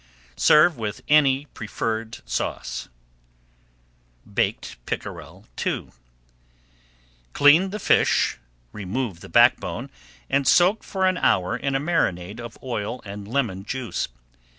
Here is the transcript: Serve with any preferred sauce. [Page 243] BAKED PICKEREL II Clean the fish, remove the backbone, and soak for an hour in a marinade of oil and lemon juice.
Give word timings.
Serve 0.37 0.77
with 0.77 1.03
any 1.09 1.45
preferred 1.53 2.21
sauce. 2.27 2.89
[Page 4.23 4.31
243] 4.33 4.33
BAKED 4.33 4.85
PICKEREL 4.87 5.45
II 5.63 5.91
Clean 7.33 7.69
the 7.69 7.77
fish, 7.77 8.39
remove 8.71 9.19
the 9.19 9.29
backbone, 9.29 9.91
and 10.27 10.47
soak 10.47 10.83
for 10.83 11.05
an 11.05 11.17
hour 11.17 11.55
in 11.55 11.75
a 11.75 11.79
marinade 11.79 12.39
of 12.39 12.57
oil 12.63 13.01
and 13.05 13.27
lemon 13.27 13.63
juice. 13.63 14.07